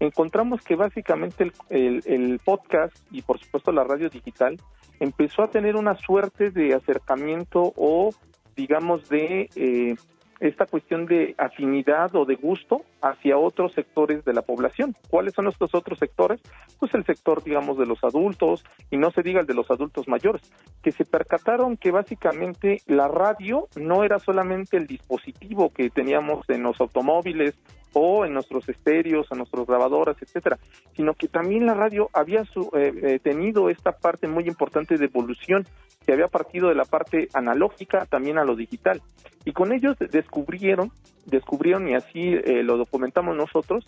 encontramos 0.00 0.62
que 0.62 0.76
básicamente 0.76 1.52
el, 1.68 2.40
podcast 2.44 2.96
y 3.10 3.22
por 3.22 3.38
supuesto 3.38 3.70
la 3.70 3.84
radio 3.84 4.08
digital 4.08 4.56
empezó 4.98 5.42
a 5.42 5.48
tener 5.48 5.76
una 5.76 5.94
suerte 5.96 6.50
de 6.50 6.74
acercamiento 6.74 7.72
o 7.76 8.10
digamos 8.56 9.08
de 9.08 9.50
eh, 9.56 9.94
esta 10.40 10.66
cuestión 10.66 11.06
de 11.06 11.34
afinidad 11.38 12.14
o 12.14 12.24
de 12.24 12.34
gusto 12.34 12.82
hacia 13.00 13.38
otros 13.38 13.72
sectores 13.72 14.24
de 14.24 14.32
la 14.32 14.42
población. 14.42 14.94
¿Cuáles 15.08 15.34
son 15.34 15.48
estos 15.48 15.74
otros 15.74 15.98
sectores? 15.98 16.40
Pues 16.78 16.94
el 16.94 17.04
sector, 17.04 17.42
digamos, 17.42 17.78
de 17.78 17.86
los 17.86 18.02
adultos 18.02 18.64
y 18.90 18.96
no 18.96 19.10
se 19.10 19.22
diga 19.22 19.40
el 19.40 19.46
de 19.46 19.54
los 19.54 19.70
adultos 19.70 20.08
mayores, 20.08 20.42
que 20.82 20.92
se 20.92 21.04
percataron 21.04 21.76
que 21.76 21.90
básicamente 21.90 22.82
la 22.86 23.08
radio 23.08 23.68
no 23.76 24.04
era 24.04 24.18
solamente 24.18 24.76
el 24.76 24.86
dispositivo 24.86 25.70
que 25.70 25.90
teníamos 25.90 26.48
en 26.48 26.62
los 26.62 26.80
automóviles 26.80 27.54
o 27.94 28.26
en 28.26 28.34
nuestros 28.34 28.68
estéreos, 28.68 29.26
en 29.30 29.38
nuestras 29.38 29.66
grabadoras, 29.66 30.16
etcétera, 30.20 30.58
sino 30.94 31.14
que 31.14 31.28
también 31.28 31.66
la 31.66 31.74
radio 31.74 32.10
había 32.12 32.44
su, 32.44 32.70
eh, 32.76 32.92
eh, 33.02 33.18
tenido 33.20 33.70
esta 33.70 33.92
parte 33.92 34.28
muy 34.28 34.44
importante 34.46 34.98
de 34.98 35.06
evolución 35.06 35.66
que 36.04 36.12
había 36.12 36.28
partido 36.28 36.68
de 36.68 36.74
la 36.74 36.84
parte 36.84 37.28
analógica 37.32 38.06
también 38.06 38.38
a 38.38 38.44
lo 38.44 38.56
digital. 38.56 39.00
Y 39.44 39.52
con 39.52 39.72
ellos 39.72 39.96
descubrieron, 40.10 40.90
descubrieron 41.26 41.88
y 41.88 41.94
así 41.94 42.34
eh, 42.34 42.62
lo 42.62 42.76
documentamos 42.76 43.36
nosotros, 43.36 43.84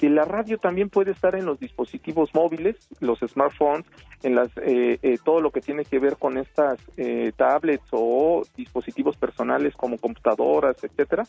que 0.00 0.08
la 0.08 0.24
radio 0.24 0.56
también 0.56 0.88
puede 0.88 1.10
estar 1.10 1.34
en 1.34 1.44
los 1.44 1.60
dispositivos 1.60 2.30
móviles, 2.34 2.88
los 3.00 3.18
smartphones, 3.18 3.84
en 4.22 4.34
las 4.34 4.48
eh, 4.56 4.98
eh, 5.02 5.18
todo 5.22 5.42
lo 5.42 5.50
que 5.50 5.60
tiene 5.60 5.84
que 5.84 5.98
ver 5.98 6.16
con 6.16 6.38
estas 6.38 6.78
tablets 7.36 7.84
o 7.90 8.42
dispositivos 8.56 9.18
personales 9.18 9.74
como 9.76 9.98
computadoras, 9.98 10.82
etcétera. 10.82 11.24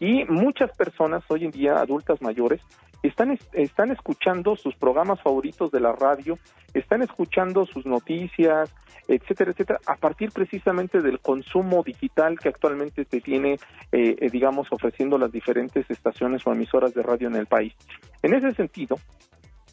Y 0.00 0.24
muchas 0.24 0.76
personas 0.76 1.22
hoy 1.28 1.44
en 1.44 1.52
día, 1.52 1.74
adultas 1.74 2.20
mayores, 2.20 2.60
están, 3.04 3.38
están 3.52 3.92
escuchando 3.92 4.56
sus 4.56 4.74
programas 4.74 5.22
favoritos 5.22 5.70
de 5.70 5.78
la 5.78 5.92
radio, 5.92 6.38
están 6.74 7.02
escuchando 7.02 7.66
sus 7.66 7.86
noticias, 7.86 8.74
etcétera, 9.06 9.52
etcétera, 9.52 9.80
a 9.86 9.96
partir 9.96 10.30
precisamente 10.32 11.00
del 11.00 11.20
consumo 11.20 11.82
digital 11.82 12.38
que 12.38 12.48
actualmente 12.48 13.04
se 13.04 13.20
tiene, 13.20 13.54
eh, 13.92 14.16
eh, 14.18 14.30
digamos, 14.30 14.68
ofreciendo 14.70 15.16
las 15.16 15.32
diferentes 15.32 15.88
estaciones 15.90 16.46
o 16.46 16.52
emisoras 16.52 16.92
de 16.92 17.02
radio 17.02 17.28
en 17.28 17.36
el 17.36 17.46
país. 17.46 17.74
En 18.22 18.34
ese 18.34 18.52
sentido, 18.52 18.96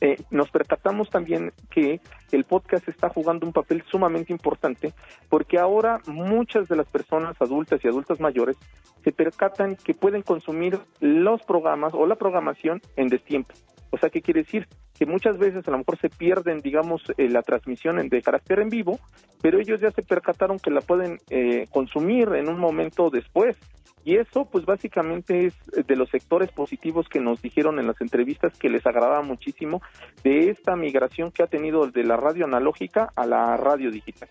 eh, 0.02 0.18
nos 0.30 0.50
percatamos 0.50 1.10
también 1.10 1.54
que 1.70 2.02
el 2.32 2.44
podcast 2.44 2.88
está 2.90 3.10
jugando 3.10 3.48
un 3.48 3.54
papel 3.54 3.84
sumamente 3.90 4.34
importante 4.34 4.94
porque 5.30 5.58
ahora 5.58 6.00
muchas 6.08 6.68
de 6.68 6.76
las 6.76 6.88
personas 6.88 7.42
adultas 7.42 7.80
y 7.84 7.88
adultas 7.88 8.20
mayores 8.20 8.58
se 9.04 9.12
percatan 9.12 9.76
que 9.76 9.94
pueden 9.94 10.22
consumir 10.22 10.80
los 11.00 11.42
programas 11.44 11.94
o 11.94 12.06
la 12.06 12.16
programación 12.16 12.82
en 12.98 13.08
destiempo. 13.08 13.54
O 13.92 13.98
sea, 13.98 14.10
¿qué 14.10 14.22
quiere 14.22 14.44
decir? 14.44 14.68
Que 14.98 15.06
muchas 15.06 15.38
veces 15.38 15.66
a 15.68 15.72
lo 15.72 15.78
mejor 15.78 15.98
se 16.00 16.10
pierden, 16.10 16.60
digamos, 16.60 17.02
eh, 17.18 17.30
la 17.30 17.44
transmisión 17.44 18.10
de 18.10 18.22
carácter 18.22 18.60
en 18.60 18.70
vivo, 18.70 19.00
pero 19.42 19.60
ellos 19.60 19.80
ya 19.80 19.92
se 19.92 20.02
percataron 20.02 20.60
que 20.60 20.72
la 20.72 20.82
pueden 20.82 21.20
eh, 21.30 21.68
consumir 21.72 22.28
en 22.36 22.50
un 22.50 22.60
momento 22.60 23.10
después. 23.10 23.56
Y 24.06 24.18
eso, 24.18 24.46
pues 24.46 24.66
básicamente 24.66 25.48
es 25.48 25.56
de 25.88 25.96
los 25.96 26.10
sectores 26.10 26.52
positivos 26.52 27.10
que 27.10 27.20
nos 27.20 27.42
dijeron 27.42 27.80
en 27.80 27.88
las 27.88 28.00
entrevistas 28.00 28.58
que 28.58 28.70
les 28.70 28.86
agradaba 28.86 29.24
muchísimo 29.24 29.82
de 30.24 30.52
esta 30.52 30.76
migración 30.76 31.32
que 31.32 31.42
ha 31.42 31.48
tenido 31.48 31.88
de 31.88 32.04
la 32.04 32.16
radio 32.16 32.46
analógica 32.46 33.12
a 33.16 33.26
la 33.26 33.58
radio 33.58 33.90
digital. 33.90 34.30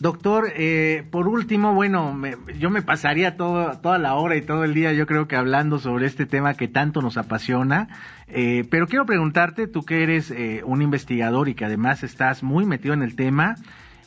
Doctor, 0.00 0.52
eh, 0.54 1.04
por 1.10 1.26
último, 1.26 1.74
bueno, 1.74 2.16
yo 2.56 2.70
me 2.70 2.82
pasaría 2.82 3.36
toda 3.36 3.98
la 3.98 4.14
hora 4.14 4.36
y 4.36 4.42
todo 4.42 4.62
el 4.62 4.72
día, 4.72 4.92
yo 4.92 5.06
creo 5.06 5.26
que 5.26 5.34
hablando 5.34 5.80
sobre 5.80 6.06
este 6.06 6.24
tema 6.24 6.54
que 6.54 6.68
tanto 6.68 7.02
nos 7.02 7.16
apasiona, 7.16 7.88
eh, 8.28 8.64
pero 8.70 8.86
quiero 8.86 9.06
preguntarte, 9.06 9.66
tú 9.66 9.82
que 9.82 10.04
eres 10.04 10.30
eh, 10.30 10.62
un 10.64 10.82
investigador 10.82 11.48
y 11.48 11.56
que 11.56 11.64
además 11.64 12.04
estás 12.04 12.44
muy 12.44 12.64
metido 12.64 12.94
en 12.94 13.02
el 13.02 13.16
tema, 13.16 13.56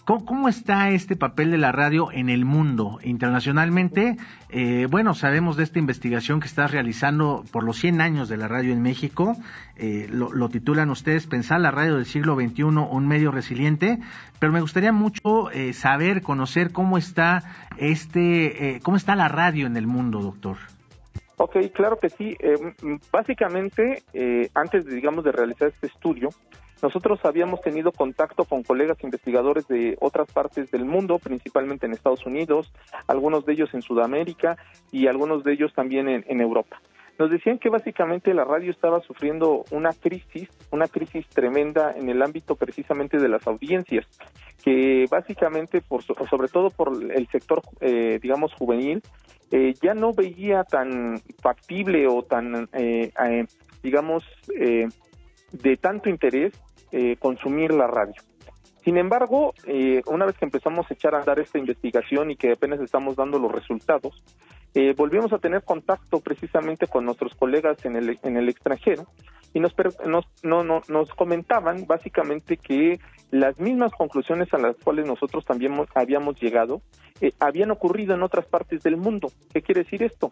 ¿Cómo, 0.06 0.50
está 0.50 0.90
este 0.90 1.16
papel 1.16 1.52
de 1.52 1.58
la 1.58 1.72
radio 1.72 2.12
en 2.12 2.30
el 2.30 2.44
mundo 2.44 3.00
internacionalmente? 3.04 4.18
Eh, 4.50 4.88
bueno, 4.90 5.14
sabemos 5.14 5.58
de 5.58 5.64
esta 5.64 5.80
investigación 5.80 6.40
que 6.40 6.48
estás 6.48 6.72
realizando 6.72 7.44
por 7.52 7.64
los 7.64 7.78
100 7.78 8.02
años 8.02 8.28
de 8.28 8.38
la 8.38 8.48
radio 8.48 8.74
en 8.74 8.82
México. 8.82 9.36
Eh, 9.78 10.08
lo, 10.10 10.50
titulan 10.50 10.90
ustedes 10.90 11.28
Pensar 11.28 11.62
la 11.62 11.72
radio 11.72 11.96
del 11.96 12.06
siglo 12.06 12.36
XXI, 12.36 12.64
un 12.64 13.08
medio 13.08 13.32
resiliente. 13.32 14.00
Pero 14.40 14.52
me 14.52 14.62
gustaría 14.62 14.92
mucho 14.92 15.52
eh, 15.52 15.74
saber, 15.74 16.22
conocer 16.22 16.72
cómo 16.72 16.98
está 16.98 17.44
este, 17.78 18.80
cómo 18.84 18.98
está 18.98 19.16
la 19.16 19.28
radio 19.28 19.68
en 19.68 19.78
el 19.78 19.88
mundo, 19.88 20.20
doctor. 20.20 20.58
Ok, 21.42 21.58
claro 21.74 21.98
que 21.98 22.10
sí. 22.10 22.38
Eh, 22.40 22.56
básicamente, 23.12 24.04
eh, 24.14 24.50
antes, 24.54 24.86
digamos, 24.86 25.24
de 25.24 25.32
realizar 25.32 25.70
este 25.70 25.88
estudio, 25.88 26.30
nosotros 26.82 27.20
habíamos 27.24 27.62
tenido 27.62 27.92
contacto 27.92 28.46
con 28.46 28.64
colegas 28.64 28.98
investigadores 29.04 29.68
de 29.68 29.98
otras 30.00 30.32
partes 30.32 30.72
del 30.72 30.86
mundo, 30.86 31.20
principalmente 31.20 31.86
en 31.86 31.94
Estados 31.94 32.26
Unidos, 32.26 32.74
algunos 33.08 33.46
de 33.46 33.54
ellos 33.54 33.74
en 33.74 33.84
Sudamérica 33.84 34.58
y 34.92 35.08
algunos 35.08 35.44
de 35.44 35.54
ellos 35.54 35.74
también 35.74 36.10
en, 36.10 36.42
Europa. 36.42 36.82
Nos 37.20 37.30
decían 37.30 37.60
que 37.60 37.70
básicamente 37.70 38.34
la 38.34 38.46
radio 38.46 38.72
estaba 38.72 39.00
sufriendo 39.02 39.64
una 39.70 39.92
crisis, 39.94 40.50
una 40.72 40.88
crisis 40.88 41.28
tremenda 41.28 41.94
en 41.96 42.10
el 42.10 42.24
ámbito 42.24 42.56
precisamente 42.56 43.20
de 43.20 43.30
las 43.30 43.46
audiencias, 43.46 44.08
que 44.64 45.06
básicamente, 45.12 45.82
por, 45.82 46.02
sobre 46.04 46.48
todo 46.48 46.72
por 46.72 46.92
el 47.12 47.28
sector, 47.28 47.62
eh, 47.80 48.18
digamos, 48.20 48.54
juvenil, 48.56 49.04
eh, 49.52 49.76
ya 49.84 49.94
no 49.94 50.14
veía 50.14 50.64
tan 50.64 51.22
factible 51.40 52.08
o 52.08 52.24
tan, 52.24 52.68
eh, 52.74 53.12
digamos, 53.84 54.24
de 54.48 55.78
tanto 55.78 56.10
interés 56.10 56.54
eh, 56.92 57.16
consumir 57.18 57.72
la 57.72 57.88
radio. 57.88 58.22
Sin 58.84 58.98
embargo, 58.98 59.54
eh, 59.66 60.02
una 60.08 60.26
vez 60.26 60.38
que 60.38 60.46
empezamos 60.46 60.90
a 60.90 60.94
echar 60.94 61.16
a 61.16 61.20
andar 61.20 61.40
esta 61.40 61.60
investigación 61.60 62.32
y 62.32 62.36
que 62.36 62.52
apenas 62.52 62.82
estamos 62.82 63.16
dando 63.16 63.40
los 63.40 63.52
resultados, 63.52 64.24
eh, 64.74 64.94
volvimos 64.98 65.32
a 65.32 65.38
tener 65.38 65.64
contacto 65.64 66.20
precisamente 66.20 66.88
con 66.88 67.06
nuestros 67.06 67.36
colegas 67.36 67.86
en 67.86 67.96
el, 67.96 68.20
en 68.24 68.38
el 68.38 68.50
extranjero 68.50 69.06
y 69.54 69.60
nos, 69.60 69.74
nos, 70.06 70.26
no, 70.44 70.64
no, 70.64 70.82
nos 70.90 71.10
comentaban 71.12 71.86
básicamente 71.86 72.58
que 72.58 73.00
las 73.30 73.60
mismas 73.60 73.94
conclusiones 73.94 74.54
a 74.54 74.58
las 74.58 74.76
cuales 74.78 75.06
nosotros 75.06 75.46
también 75.46 75.74
habíamos 75.96 76.42
llegado 76.42 76.82
habían 77.40 77.72
ocurrido 77.72 78.16
en 78.16 78.24
otras 78.24 78.48
partes 78.48 78.82
del 78.82 78.98
mundo. 78.98 79.32
¿Qué 79.54 79.62
quiere 79.62 79.84
decir 79.84 80.02
esto? 80.04 80.32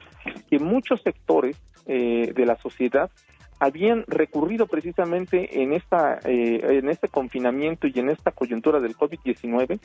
Que 0.50 0.58
muchos 0.58 1.02
sectores 1.04 1.62
de 1.86 2.46
la 2.46 2.58
sociedad 2.58 3.12
habían 3.60 4.06
recurrido 4.08 4.68
precisamente 4.68 5.62
en 5.62 5.74
esta 5.74 6.20
eh, 6.24 6.78
en 6.78 6.90
este 6.90 7.10
confinamiento 7.10 7.88
y 7.88 8.00
en 8.00 8.10
esta 8.10 8.32
coyuntura 8.32 8.80
del 8.80 8.96
COVID-19 8.96 9.80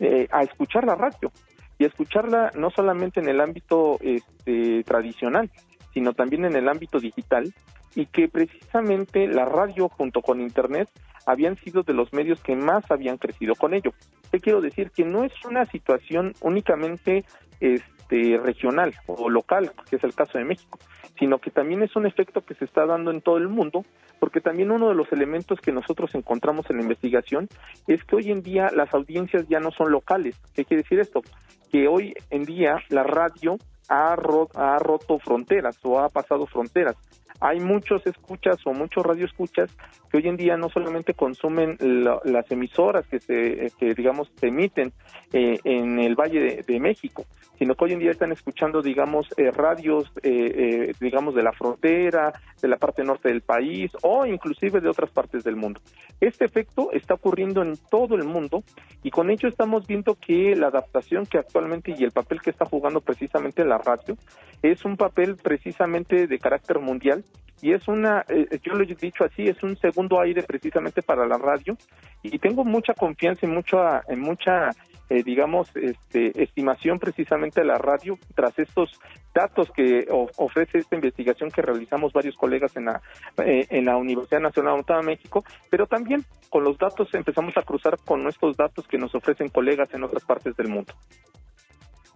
eh, 0.00 0.28
a 0.30 0.42
escuchar 0.42 0.84
la 0.84 0.94
radio 0.94 1.32
y 1.78 1.84
a 1.84 1.88
escucharla 1.88 2.50
no 2.56 2.70
solamente 2.70 3.20
en 3.20 3.28
el 3.28 3.40
ámbito 3.40 3.98
este, 4.00 4.84
tradicional, 4.84 5.50
sino 5.92 6.12
también 6.12 6.44
en 6.44 6.54
el 6.54 6.68
ámbito 6.68 7.00
digital 7.00 7.52
y 7.96 8.06
que 8.06 8.28
precisamente 8.28 9.26
la 9.26 9.44
radio 9.44 9.88
junto 9.88 10.20
con 10.20 10.40
internet 10.40 10.88
habían 11.26 11.56
sido 11.56 11.82
de 11.82 11.94
los 11.94 12.12
medios 12.12 12.40
que 12.40 12.54
más 12.54 12.90
habían 12.90 13.16
crecido 13.16 13.54
con 13.54 13.72
ello. 13.72 13.92
Te 14.30 14.40
quiero 14.40 14.60
decir 14.60 14.90
que 14.90 15.04
no 15.04 15.24
es 15.24 15.32
una 15.44 15.64
situación 15.64 16.34
únicamente 16.42 17.24
este, 17.60 17.93
regional 18.08 18.94
o 19.06 19.28
local, 19.28 19.72
que 19.88 19.96
es 19.96 20.04
el 20.04 20.14
caso 20.14 20.38
de 20.38 20.44
México, 20.44 20.78
sino 21.18 21.38
que 21.38 21.50
también 21.50 21.82
es 21.82 21.94
un 21.96 22.06
efecto 22.06 22.42
que 22.42 22.54
se 22.54 22.64
está 22.64 22.86
dando 22.86 23.10
en 23.10 23.20
todo 23.20 23.36
el 23.36 23.48
mundo, 23.48 23.84
porque 24.18 24.40
también 24.40 24.70
uno 24.70 24.88
de 24.88 24.94
los 24.94 25.12
elementos 25.12 25.60
que 25.60 25.72
nosotros 25.72 26.14
encontramos 26.14 26.68
en 26.70 26.76
la 26.76 26.82
investigación 26.82 27.48
es 27.86 28.02
que 28.04 28.16
hoy 28.16 28.30
en 28.30 28.42
día 28.42 28.70
las 28.74 28.92
audiencias 28.94 29.46
ya 29.48 29.60
no 29.60 29.70
son 29.70 29.90
locales. 29.90 30.36
¿Qué 30.54 30.64
quiere 30.64 30.82
decir 30.82 31.00
esto? 31.00 31.22
Que 31.70 31.88
hoy 31.88 32.14
en 32.30 32.44
día 32.44 32.76
la 32.88 33.02
radio 33.02 33.58
ha, 33.88 34.12
ha 34.12 34.78
roto 34.78 35.18
fronteras 35.18 35.78
o 35.82 35.98
ha 35.98 36.08
pasado 36.08 36.46
fronteras 36.46 36.96
hay 37.40 37.60
muchos 37.60 38.06
escuchas 38.06 38.58
o 38.64 38.72
muchos 38.72 39.04
radioescuchas 39.04 39.70
que 40.10 40.18
hoy 40.18 40.28
en 40.28 40.36
día 40.36 40.56
no 40.56 40.68
solamente 40.68 41.14
consumen 41.14 41.76
las 42.24 42.50
emisoras 42.50 43.06
que 43.06 43.18
se 43.20 43.72
que 43.78 43.94
digamos 43.94 44.30
se 44.36 44.48
emiten 44.48 44.92
eh, 45.32 45.58
en 45.64 45.98
el 45.98 46.14
Valle 46.14 46.62
de, 46.66 46.80
México, 46.80 47.24
sino 47.58 47.74
que 47.74 47.84
hoy 47.84 47.92
en 47.92 47.98
día 47.98 48.10
están 48.10 48.30
escuchando 48.32 48.82
digamos 48.82 49.26
eh, 49.36 49.50
radios 49.50 50.10
eh, 50.22 50.92
digamos 51.00 51.34
de 51.34 51.42
la 51.42 51.52
frontera, 51.52 52.32
de 52.60 52.68
la 52.68 52.76
parte 52.76 53.02
norte 53.02 53.28
del 53.28 53.42
país 53.42 53.90
o 54.02 54.26
inclusive 54.26 54.80
de 54.80 54.88
otras 54.88 55.10
partes 55.10 55.44
del 55.44 55.56
mundo. 55.56 55.80
Este 56.20 56.44
efecto 56.44 56.90
está 56.92 57.14
ocurriendo 57.14 57.62
en 57.62 57.76
todo 57.90 58.14
el 58.14 58.24
mundo 58.24 58.62
y 59.02 59.10
con 59.10 59.30
ello 59.30 59.48
estamos 59.48 59.86
viendo 59.86 60.14
que 60.14 60.54
la 60.54 60.68
adaptación 60.68 61.26
que 61.26 61.38
actualmente 61.38 61.94
y 61.96 62.04
el 62.04 62.12
papel 62.12 62.40
que 62.40 62.50
está 62.50 62.64
jugando 62.64 63.00
precisamente 63.00 63.64
la 63.64 63.78
radio 63.78 64.16
es 64.62 64.84
un 64.84 64.96
papel 64.96 65.36
precisamente 65.36 66.26
de 66.26 66.38
carácter 66.38 66.78
mundial 66.78 67.23
y 67.64 67.72
es 67.72 67.88
una, 67.88 68.26
eh, 68.28 68.58
yo 68.62 68.74
lo 68.74 68.84
he 68.84 68.94
dicho 68.94 69.24
así, 69.24 69.44
es 69.44 69.62
un 69.62 69.74
segundo 69.78 70.20
aire 70.20 70.42
precisamente 70.42 71.00
para 71.00 71.26
la 71.26 71.38
radio 71.38 71.78
y 72.22 72.38
tengo 72.38 72.62
mucha 72.62 72.92
confianza 72.92 73.46
y 73.46 73.48
mucha, 73.48 74.02
en 74.06 74.20
mucha, 74.20 74.68
eh, 75.08 75.22
digamos, 75.22 75.74
este, 75.74 76.42
estimación 76.42 76.98
precisamente 76.98 77.62
de 77.62 77.66
la 77.66 77.78
radio 77.78 78.18
tras 78.34 78.58
estos 78.58 79.00
datos 79.34 79.70
que 79.74 80.06
ofrece 80.36 80.76
esta 80.76 80.94
investigación 80.94 81.50
que 81.50 81.62
realizamos 81.62 82.12
varios 82.12 82.36
colegas 82.36 82.76
en 82.76 82.84
la, 82.84 83.00
eh, 83.38 83.66
en 83.70 83.86
la 83.86 83.96
Universidad 83.96 84.40
Nacional 84.40 84.84
de 84.86 85.02
México, 85.02 85.42
pero 85.70 85.86
también 85.86 86.22
con 86.50 86.64
los 86.64 86.76
datos 86.76 87.14
empezamos 87.14 87.56
a 87.56 87.62
cruzar 87.62 87.96
con 88.04 88.22
nuestros 88.22 88.58
datos 88.58 88.86
que 88.86 88.98
nos 88.98 89.14
ofrecen 89.14 89.48
colegas 89.48 89.88
en 89.94 90.04
otras 90.04 90.22
partes 90.24 90.54
del 90.56 90.68
mundo. 90.68 90.92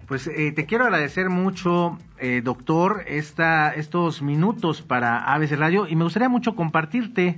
Pues 0.09 0.27
eh, 0.27 0.53
te 0.53 0.64
quiero 0.64 0.85
agradecer 0.85 1.29
mucho, 1.29 1.99
eh, 2.18 2.40
doctor, 2.42 3.05
esta, 3.09 3.75
estos 3.75 4.23
minutos 4.23 4.81
para 4.81 5.35
ABC 5.35 5.53
Radio 5.53 5.87
y 5.87 5.97
me 5.97 6.05
gustaría 6.05 6.31
mucho 6.31 6.57
compartirte 6.57 7.37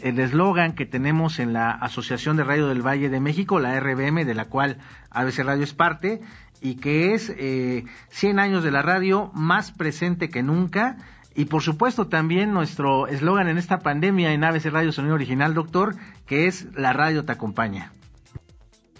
el 0.00 0.18
eslogan 0.18 0.74
que 0.74 0.84
tenemos 0.84 1.38
en 1.38 1.54
la 1.54 1.70
Asociación 1.70 2.36
de 2.36 2.44
Radio 2.44 2.68
del 2.68 2.86
Valle 2.86 3.08
de 3.08 3.20
México, 3.20 3.58
la 3.58 3.80
RBM, 3.80 4.26
de 4.26 4.34
la 4.34 4.50
cual 4.50 4.76
ABC 5.10 5.38
Radio 5.38 5.64
es 5.64 5.72
parte, 5.72 6.20
y 6.60 6.76
que 6.76 7.14
es 7.14 7.34
eh, 7.38 7.84
100 8.10 8.38
años 8.38 8.64
de 8.64 8.70
la 8.70 8.82
radio 8.82 9.30
más 9.32 9.72
presente 9.72 10.28
que 10.28 10.42
nunca. 10.42 10.98
Y 11.34 11.46
por 11.46 11.62
supuesto 11.62 12.08
también 12.08 12.52
nuestro 12.52 13.06
eslogan 13.06 13.48
en 13.48 13.56
esta 13.56 13.78
pandemia 13.78 14.34
en 14.34 14.44
ABC 14.44 14.66
Radio 14.66 14.92
Sonido 14.92 15.14
Original, 15.14 15.54
doctor, 15.54 15.94
que 16.26 16.48
es 16.48 16.68
La 16.74 16.92
radio 16.92 17.24
te 17.24 17.32
acompaña. 17.32 17.92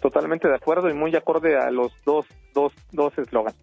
Totalmente 0.01 0.49
de 0.49 0.55
acuerdo 0.55 0.89
y 0.89 0.95
muy 0.95 1.15
acorde 1.15 1.59
a 1.59 1.71
los 1.71 1.93
dos 2.07 2.27
dos 2.55 2.73
dos 3.17 3.27
eslogans. 3.27 3.57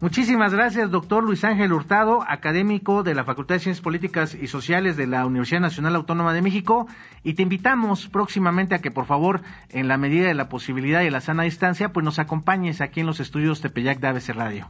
Muchísimas 0.00 0.52
gracias, 0.52 0.90
doctor 0.90 1.24
Luis 1.24 1.44
Ángel 1.44 1.72
Hurtado, 1.72 2.22
académico 2.26 3.02
de 3.02 3.14
la 3.14 3.24
Facultad 3.24 3.54
de 3.54 3.60
Ciencias 3.60 3.82
Políticas 3.82 4.34
y 4.34 4.48
Sociales 4.48 4.96
de 4.96 5.06
la 5.06 5.24
Universidad 5.24 5.60
Nacional 5.60 5.94
Autónoma 5.94 6.34
de 6.34 6.42
México, 6.42 6.86
y 7.22 7.34
te 7.34 7.42
invitamos 7.42 8.08
próximamente 8.08 8.74
a 8.74 8.80
que, 8.80 8.90
por 8.90 9.06
favor, 9.06 9.40
en 9.70 9.88
la 9.88 9.96
medida 9.96 10.26
de 10.26 10.34
la 10.34 10.48
posibilidad 10.48 11.02
y 11.02 11.10
la 11.10 11.20
sana 11.20 11.44
distancia, 11.44 11.90
pues 11.90 12.04
nos 12.04 12.18
acompañes 12.18 12.80
aquí 12.80 13.00
en 13.00 13.06
los 13.06 13.20
estudios 13.20 13.62
Tepeyac 13.62 13.98
de 14.00 14.08
ABC 14.08 14.30
Radio. 14.34 14.68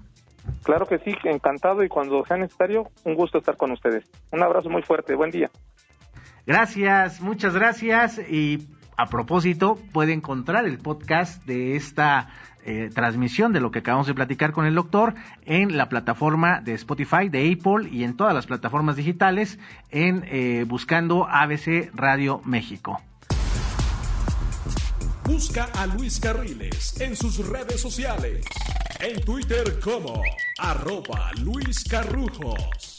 Claro 0.62 0.86
que 0.86 0.98
sí, 0.98 1.12
encantado 1.24 1.82
y 1.82 1.88
cuando 1.88 2.24
sea 2.26 2.36
necesario, 2.36 2.90
un 3.04 3.14
gusto 3.14 3.38
estar 3.38 3.56
con 3.56 3.72
ustedes. 3.72 4.04
Un 4.30 4.42
abrazo 4.42 4.68
muy 4.68 4.82
fuerte, 4.82 5.16
buen 5.16 5.30
día. 5.30 5.50
Gracias, 6.46 7.22
muchas 7.22 7.54
gracias 7.54 8.18
y 8.18 8.58
a 8.96 9.06
propósito, 9.06 9.78
puede 9.92 10.12
encontrar 10.12 10.66
el 10.66 10.78
podcast 10.78 11.44
de 11.44 11.76
esta 11.76 12.28
eh, 12.66 12.90
transmisión 12.94 13.52
de 13.52 13.60
lo 13.60 13.70
que 13.70 13.80
acabamos 13.80 14.06
de 14.06 14.14
platicar 14.14 14.52
con 14.52 14.64
el 14.64 14.74
doctor 14.74 15.14
en 15.44 15.76
la 15.76 15.88
plataforma 15.88 16.60
de 16.60 16.72
Spotify, 16.74 17.28
de 17.28 17.52
Apple 17.52 17.90
y 17.90 18.04
en 18.04 18.16
todas 18.16 18.32
las 18.32 18.46
plataformas 18.46 18.96
digitales 18.96 19.58
en 19.90 20.24
eh, 20.26 20.64
buscando 20.66 21.26
ABC 21.28 21.90
Radio 21.94 22.40
México. 22.44 23.00
Busca 25.24 25.64
a 25.76 25.86
Luis 25.86 26.20
Carriles 26.20 27.00
en 27.00 27.16
sus 27.16 27.46
redes 27.48 27.80
sociales. 27.80 28.44
En 29.00 29.20
Twitter 29.22 29.80
como 29.82 30.22
arroba 30.58 31.32
Luis 31.42 31.84
Carrujos. 31.84 32.98